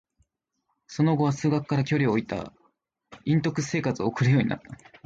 [0.87, 2.53] その後は、数学から距離を置いた
[3.23, 4.65] 隠遁生活を送るようになった。